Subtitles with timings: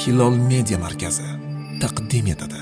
[0.00, 1.26] hilol media markazi
[1.82, 2.60] taqdim etadi.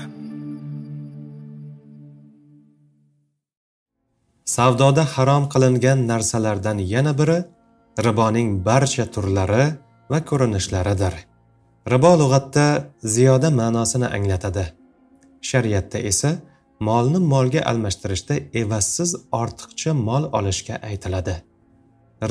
[4.55, 7.39] Savdoda harom qilingan narsalardan yana biri
[8.05, 9.65] riboning barcha turlari
[10.11, 11.13] va ko'rinishlaridir.
[11.93, 12.65] Ribo lug'atda
[13.15, 14.65] ziyoda ma'nosini anglatadi.
[15.49, 16.31] Shariatda esa
[16.87, 19.09] molni molga almashtirishda evazsiz
[19.41, 21.35] ortiqcha mol olishga aytiladi.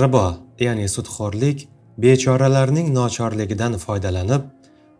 [0.03, 0.27] Ribo
[0.67, 1.59] ya'ni sudxo'rlik
[2.05, 4.43] bechoralarning nochorligidan foydalanib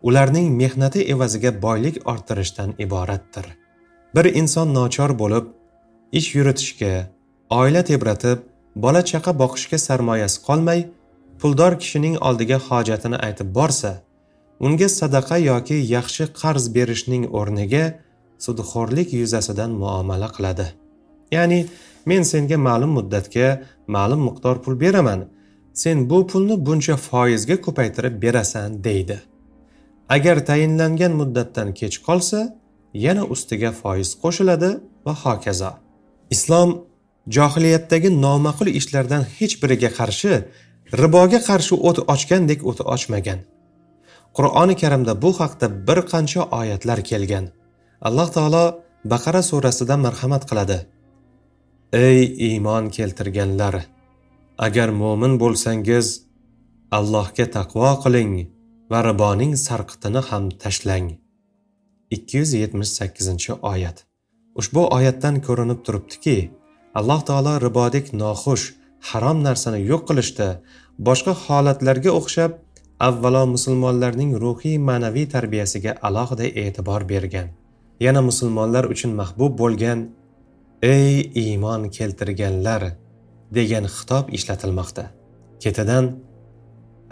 [0.03, 3.45] ularning mehnati evaziga boylik orttirishdan iboratdir.
[4.15, 5.45] Bir inson nochor bo'lib
[6.19, 6.93] ish yuritishga
[7.59, 8.39] oila tebratib
[8.75, 10.79] bola chaqa boqishga sarmoyasi qolmay
[11.39, 13.91] puldor kishining oldiga hojatini aytib borsa
[14.65, 17.85] unga sadaqa yoki yaxshi qarz berishning o'rniga
[18.45, 20.67] sudxo'rlik yuzasidan muomala qiladi.
[21.35, 21.59] Ya'ni
[22.09, 23.47] men senga ma'lum muddatga
[23.95, 25.21] ma'lum miqdor pul beraman
[25.81, 29.17] sen bu pulni buncha foizga ko'paytirib berasan deydi.
[30.15, 32.39] Agar tayinlangan muddatdan kech qolsa
[33.05, 34.69] yana ustiga foiz qo'shiladi
[35.05, 35.71] va hokazo.
[36.35, 36.69] Islom
[37.35, 40.33] johiliyatdagi noma'qul ishlardan hech biriga qarshi
[41.01, 43.39] riboga qarshi o't ochgandek o't ochmagan.
[44.37, 47.45] Qur'oni karimda bu haqda bir qancha oyatlar kelgan.
[48.07, 48.65] Alloh taolo
[49.11, 50.77] baqara surasida marhamat qiladi.
[52.07, 53.75] Ey iymon keltirganlar
[54.65, 56.07] agar mo'min bo'lsangiz
[56.97, 58.33] allohga taqvo qiling.
[58.93, 61.07] Va riboning sarqitini ham tashlang.
[62.11, 63.97] 278 oyat.
[64.59, 66.37] Ushbu oyatdan ko'rinib turibdiki
[66.99, 68.65] alloh taolo ribodek noxush
[69.09, 70.47] harom narsani yo'q qilishda
[71.07, 72.51] boshqa holatlarga o'xshab
[73.07, 77.47] avvalo musulmonlarning ruhiy ma'naviy tarbiyasiga alohida e'tibor bergan.
[78.05, 79.99] Yana musulmonlar uchun mahbub bo'lgan
[80.93, 81.09] ey
[81.45, 82.83] iymon keltirganlar!
[83.53, 85.03] degan xitob ishlatilmoqda.
[85.63, 86.05] Ketidan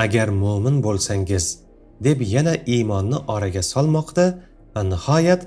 [0.03, 1.45] agar mo'min bo'lsangiz
[2.05, 4.25] deb yana iymonni oraga solmoqda
[4.73, 5.41] va nihoyat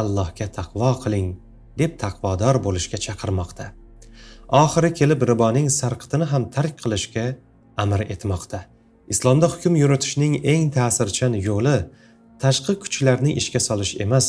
[0.00, 1.28] allohga taqvo qiling
[1.80, 3.64] deb taqvodor bo'lishga chaqirmoqda.
[4.62, 7.26] Oxiri kelib riboning sarqitini ham tark qilishga
[7.82, 8.58] amr etmoqda.
[9.12, 11.78] Islomda hukm yuritishning eng ta'sirchan yo'li
[12.42, 14.26] tashqi kuchlarni ishga solish emas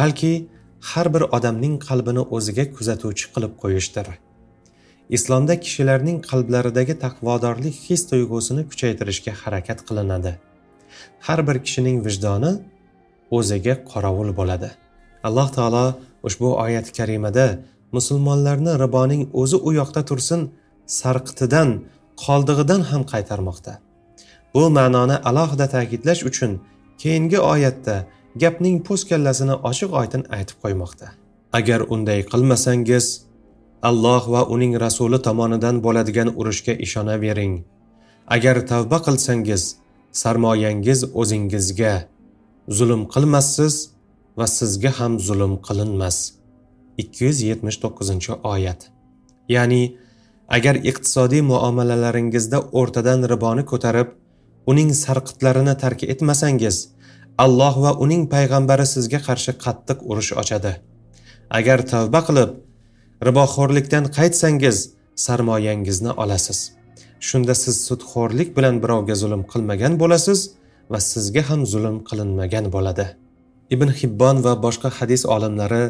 [0.00, 0.32] balki
[0.90, 4.08] har bir odamning qalbini o'ziga kuzatuvchi qilib qo'yishdir.
[5.16, 10.32] Islomda kishilarning qalblaridagi taqvodorlik his tuyg'usini kuchaytirishga harakat qilinadi.
[11.26, 12.52] Har bir kishining vijdoni
[13.36, 14.70] o'ziga qorovul bo'ladi.
[15.26, 15.86] Alloh taolo
[16.28, 17.46] ushbu oyat karimada
[17.96, 20.40] musulmonlarni riboning o'zi u yoqda tursin
[21.00, 21.68] sarqitidan
[22.24, 23.72] qoldig'idan ham qaytarmoqda.
[24.54, 26.52] Bu ma'noni alohida ta'kidlash uchun
[27.02, 27.96] keyingi oyatda
[28.42, 31.06] gapning po'skallasini ochiq oydin aytib qo'ymoqda.
[31.58, 33.06] Agar unday qilmasangiz
[33.90, 37.54] alloh va uning rasuli tomonidan bo'ladigan urushga ishonavering
[38.36, 39.62] agar tavba qilsangiz
[40.12, 41.94] sarmoyangiz o'zingizga.
[42.68, 43.74] Zulm qilmassiz
[44.38, 46.18] va sizga ham zulm qilinmas.
[46.98, 48.90] 279 oyat.
[49.48, 49.96] Ya'ni
[50.48, 54.14] agar iqtisodiy muomalalaringizda o'rtadan riboni ko'tarib
[54.70, 56.76] uning sarqitlarini tark etmasangiz
[57.44, 60.72] alloh va uning payg'ambari sizga qarshi qattiq urush ochadi.
[61.58, 62.50] Agar tavba qilib
[63.28, 64.78] riboxo'rlikdan qaytsangiz
[65.24, 66.77] sarmoyangizni olasiz.
[67.20, 70.40] Shunda siz sudxo'rlik bilan birovga zulm qilmagan bo'lasiz
[70.92, 73.06] va sizga ham zulm qilinmagan bo'ladi.
[73.74, 75.84] Ibn hibbon va boshqa hadis olimlari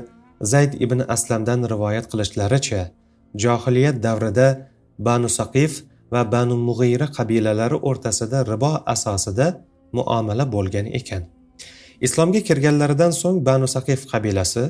[0.52, 2.82] zayd ibn aslamdan rivoyat qilishlaricha
[3.42, 4.48] johiliyat davrida
[4.98, 5.72] banu saqif
[6.12, 9.46] va banu mug'iyra qabilalari o'rtasida ribo asosida
[9.96, 11.22] muomala bo'lgan ekan.
[12.06, 14.64] Islomga kirganlaridan so'ng banu saqif qabilasi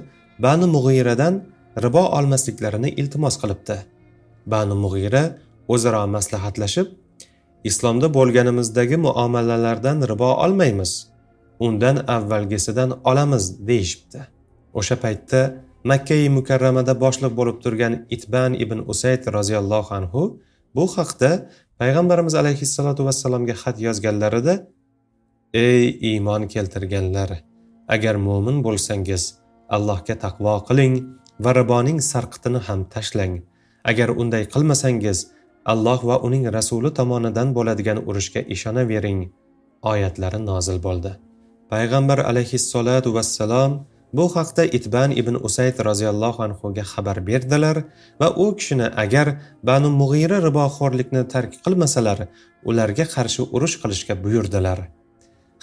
[0.46, 1.34] banu mug'iyradan
[1.84, 3.76] ribo olmasliklarini iltimos qilibdi.
[4.52, 5.22] Banu mug'ira
[5.74, 6.88] o'zaro maslahatlashib
[7.70, 10.92] islomda bo'lganimizdagi muomalalardan ribo olmaymiz.
[11.66, 14.20] Undan avvalgisidan olamiz deyishibdi.
[14.78, 15.40] O'sha paytda
[15.90, 20.22] makkai mukarramada boshliq bo'lib turgan itban ibn usayd roziyallohu anhu
[20.76, 21.30] bu haqda
[21.80, 24.54] payg'ambarimiz alayhissalotu vassalomga xat yozganlarida
[25.66, 27.30] ey iymon keltirganlar
[27.94, 29.22] agar mo'min bo'lsangiz
[29.76, 30.94] allohga taqvo qiling
[31.44, 33.34] va riboning sarqitini ham tashlang.
[33.90, 35.18] Agar unday qilmasangiz
[35.64, 39.20] alloh va uning rasuli tomonidan bo'ladigan urushga ishonavering
[39.92, 41.12] oyatlari nozil bo'ldi.
[41.72, 43.72] Payg'ambar alayhissalotu vassalom
[44.12, 47.76] bu haqda itban ibn usayd roziyallohu anhuga xabar berdilar
[48.20, 49.26] va u kishini agar
[49.68, 52.18] banu mug'ira riboxo'rlikni tark qilmasalar
[52.68, 54.78] ularga qarshi urush qilishga buyurdilar.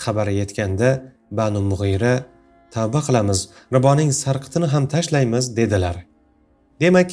[0.04, 0.90] Xabari yetganda
[1.40, 2.14] banu mug'ira
[2.76, 3.40] tavba qilamiz
[3.76, 5.96] riboning sarqitini ham tashlaymiz dedilar.
[6.84, 7.10] Demak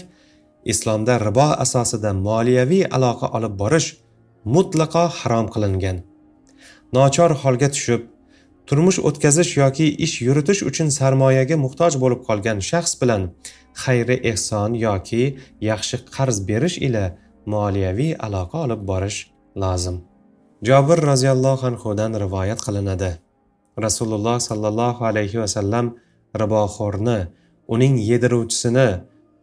[0.72, 3.88] islomda ribo asosida moliyaviy aloqa olib borish
[4.54, 5.96] mutlaqo harom qilingan.
[6.96, 8.02] Nochor holga tushib
[8.66, 13.22] turmush o'tkazish yoki ish yuritish uchun sarmoyaga muhtoj bo'lib qolgan shaxs bilan
[13.82, 15.22] xayri ehson yoki
[15.70, 17.04] yaxshi qarz berish ila
[17.54, 19.18] moliyaviy aloqa olib borish
[19.62, 19.96] lozim.
[20.68, 23.10] Jobir roziyallohu anhudan rivoyat qilinadi.
[23.86, 25.86] Rasululloh sollallohu alayhi vasallam
[26.42, 27.18] riboxo'rni
[27.74, 28.88] uning yediruvchisini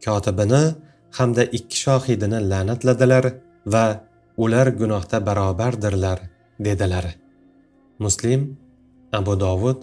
[0.06, 0.64] kotibini
[1.18, 3.26] hamda ikki shohidini la'natladilar
[3.74, 3.86] va
[4.44, 6.20] ular gunohda barobardirlar
[6.66, 7.06] dedilar.
[8.00, 8.42] Muslim
[9.20, 9.80] abu dovud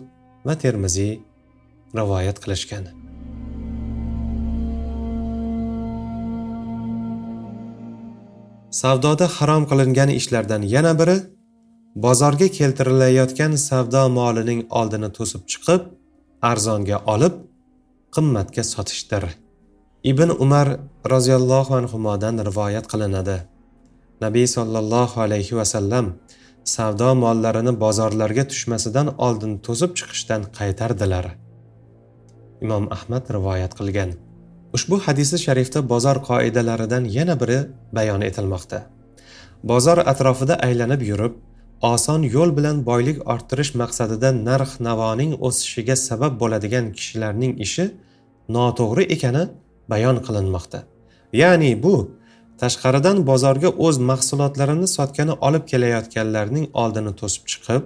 [0.47, 1.13] va termiziy
[1.99, 2.85] rivoyat qilishgan.
[8.81, 11.17] Savdoda harom qilingan ishlardan yana biri
[12.05, 15.83] bozorga keltirilayotgan savdo molining oldini to'sib chiqib
[16.51, 17.35] arzonga olib
[18.15, 19.25] qimmatga sotishdir.
[20.07, 20.69] Ibn umar
[21.13, 23.39] roziyallohu anhudan rivoyat qilinadi.
[24.25, 26.07] Nabiy sollallohu alayhi vasallam
[26.75, 31.27] savdo mollarini bozorlarga tushmasidan oldin to'sib chiqishdan qaytardilar.
[32.65, 34.11] Imom ahmad rivoyat qilgan.
[34.77, 37.59] Ushbu hadisi sharifda bozor qoidalaridan yana biri
[37.97, 38.79] bayon etilmoqda.
[39.71, 41.35] Bozor atrofida aylanib yurib
[41.93, 47.85] oson yo'l bilan boylik orttirish maqsadida narx navoning o'sishiga sabab bo'ladigan kishilarning ishi
[48.57, 49.45] noto'g'ri ekani
[49.91, 50.79] bayon qilinmoqda.
[51.43, 51.95] Ya'ni bu
[52.63, 57.83] tashqaridan bozorga o'z mahsulotlarini sotgani olib kelayotganlarning oldini to'sib chiqib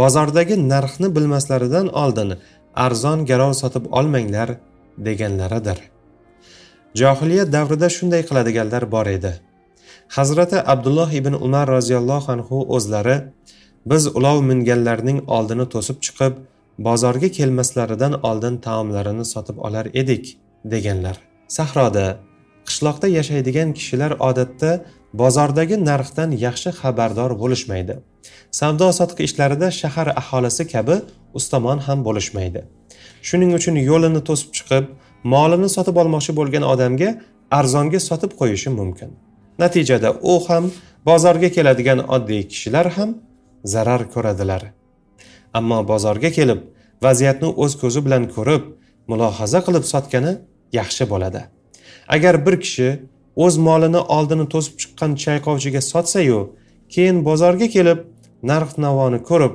[0.00, 2.30] bozordagi narxni bilmaslaridan oldin
[2.86, 4.48] arzon garov sotib olmanglar
[5.06, 5.78] deganlaridir.
[7.00, 9.32] Johiliyat davrida shunday qiladiganlar bor edi.
[10.16, 13.16] Hazrati abdulloh ibn umar roziyallohu anhu o'zlari
[13.90, 16.34] biz ulov minganlarning oldini to'sib chiqib
[16.86, 20.24] bozorga kelmaslaridan oldin taomlarini sotib olar edik.
[20.72, 21.16] Deganlar.
[21.56, 22.06] Sahroda
[22.68, 24.70] qishloqda yashaydigan kishilar odatda
[25.20, 27.94] bozordagi narxdan yaxshi xabardor bo'lishmaydi.
[28.60, 30.96] Savdo sotiq ishlarida shahar aholisi kabi
[31.38, 32.60] ustamon ham bo'lishmaydi.
[33.28, 34.84] Shuning uchun yo'lini to'sib chiqib
[35.34, 37.10] molini sotib olmoqchi bo'lgan odamga
[37.58, 39.10] arzonga sotib qo'yishi mumkin.
[39.62, 40.64] Natijada u ham
[41.08, 43.10] bozorga keladigan oddiy kishilar ham
[43.72, 44.62] zarar ko'radilar.
[45.58, 46.60] Ammo bozorga kelib
[47.06, 48.62] vaziyatni o'z ko'zi bilan ko'rib
[49.10, 50.32] mulohaza qilib sotgani
[50.78, 51.42] yaxshi bo'ladi
[52.08, 52.88] agar bir kishi
[53.44, 56.40] o'z molini oldini to'sib chiqqan chayqovchiga sotsa-yu,
[56.94, 58.00] keyin bozorga kelib
[58.50, 59.54] narx navoni ko'rib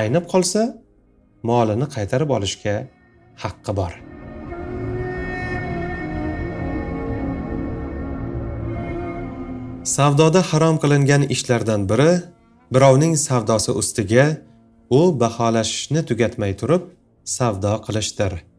[0.00, 0.62] aynib qolsa,
[1.50, 2.76] molini qaytarib olishga
[3.42, 3.92] haqqi bor.
[9.96, 12.12] Savdoda harom qilingan ishlardan biri
[12.74, 14.26] birovning savdosi ustiga
[14.98, 16.82] u baholashishni tugatmay turib
[17.36, 18.49] savdo qilishdir.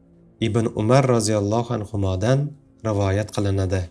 [0.41, 2.39] Ibn Umar roziyallohu anhudan
[2.85, 3.81] rivoyat qilinadi.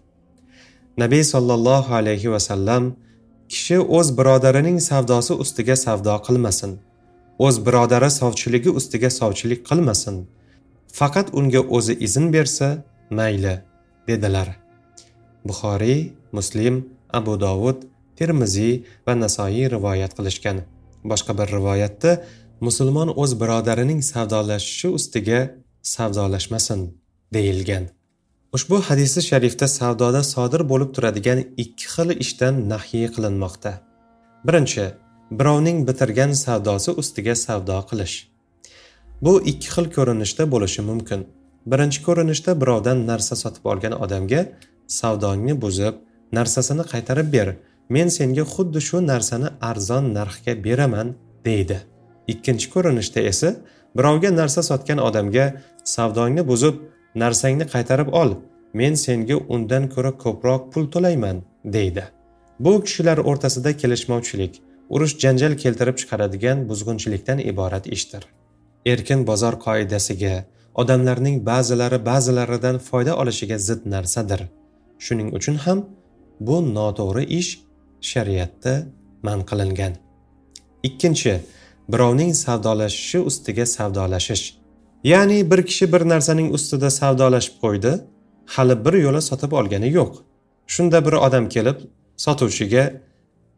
[0.99, 2.85] Nabiy sollallohu alayhi vasallam
[3.49, 6.73] kishi o'z birodarining savdosi ustiga savdo qilmasin
[7.47, 10.17] o'z birodari sovchiligi ustiga sovchilik qilmasin
[10.99, 12.69] faqat unga o'zi izn bersa
[13.19, 13.55] mayli
[14.09, 14.49] dedilar.
[15.49, 16.01] Buxoriy
[16.37, 16.75] muslim
[17.19, 17.79] abu dovud
[18.19, 18.75] termiziy
[19.07, 20.59] va nasoiy rivoyat qilishgan.
[21.11, 22.11] Boshqa bir rivoyatda
[22.67, 25.41] musulmon o'z birodarining savdolashishi ustiga
[25.83, 26.99] savdolashmasin
[27.35, 27.89] deyilgan.
[28.53, 33.73] Ushbu hadisi sharifda savdoda sodir bo'lib turadigan ikki xil ishdan nahiy qilinmoqda.
[34.47, 34.85] Birinchi
[35.39, 38.17] birovning bitirgan savdosi ustiga savdo qilish.
[39.25, 41.21] Bu ikki xil ko'rinishda bo'lishi mumkin.
[41.71, 44.43] Birinchi ko'rinishda birovdan narsa sotib olgan odamga
[44.99, 45.95] savdongni buzib
[46.39, 47.49] narsasini qaytarib ber
[47.95, 51.09] men senga xuddi shu narsani arzon narxga beraman
[51.47, 51.79] deydi.
[52.33, 53.51] Ikkinchi ko'rinishda esa
[53.97, 55.47] birovga narsa sotgan odamga
[55.95, 56.77] savdongni buzib
[57.23, 58.31] narsangni qaytarib ol
[58.81, 61.43] men senga undan ko'ra ko'proq pul to'layman
[61.77, 62.05] deydi.
[62.65, 64.55] Bu kishilar o'rtasida kelishmovchilik
[64.95, 68.23] urush janjal keltirib chiqaradigan buzg'unchilikdan iborat ishdir.
[68.93, 70.35] Erkin bozor qoidasiga
[70.83, 74.41] odamlarning ba'zilari ba'zilaridan foyda olishiga zid narsadir.
[75.05, 75.79] Shuning uchun ham
[76.47, 77.51] bu noto'g'ri ish
[78.11, 78.75] shariatda
[79.27, 79.93] man qilingan.
[80.89, 81.35] Ikkinchi
[81.93, 84.45] birovning savdolashishi ustiga savdolashish.
[85.05, 87.93] Ya'ni bir kishi bir narsaning ustida savdolashib qo'ydi
[88.55, 90.13] hali bir yo'la sotib olgani yo'q.
[90.75, 91.79] Shunda bir odam kelib
[92.25, 92.85] sotuvchiga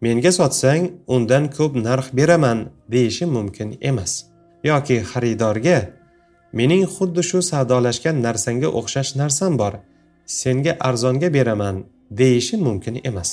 [0.05, 0.83] menga sotsang
[1.15, 2.59] undan ko'p narx beraman
[2.93, 4.13] deyishi mumkin emas.
[4.71, 5.79] Yoki xaridorga
[6.59, 9.75] mening xuddi shu savdolashgan narsangga o'xshash narsam bor
[10.41, 11.77] senga arzonga beraman
[12.21, 13.31] deyishi mumkin emas.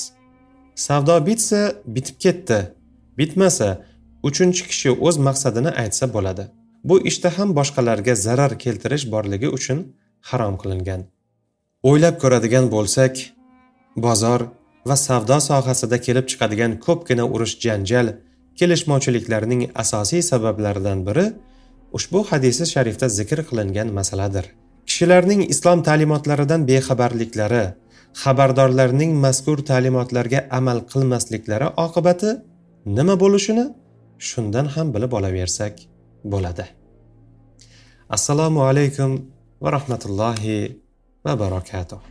[0.74, 1.60] Savdo bitsa
[1.94, 2.58] bitib ketdi
[3.18, 3.68] bitmasa
[4.28, 6.44] uchinchi kishi o'z maqsadini aytsa bo'ladi.
[6.88, 9.78] Bu ishda ham boshqalarga zarar keltirish borligi uchun
[10.30, 11.00] harom qilingan.
[11.88, 13.14] O'ylab ko'radigan bo'lsak
[14.06, 14.40] bozor
[14.88, 18.06] va savdo sohasida kelib chiqadigan ko'pgina urush janjal
[18.58, 21.26] kelishmovchiliklarning asosiy sabablaridan biri
[21.96, 24.44] ushbu hadisi sharifda zikr qilingan masaladir.
[24.88, 27.64] Kishilarning islom ta'limotlaridan bexabarliklari
[28.22, 32.30] xabardorlarning mazkur ta'limotlarga amal qilmasliklari oqibati
[32.96, 33.64] nima bo'lishini
[34.28, 35.74] shundan ham bilib olaversak
[36.32, 36.66] bo'ladi.
[38.16, 39.10] Assalomu alaykum
[39.62, 40.56] va rahmatullohi
[41.24, 42.09] va barakatuh.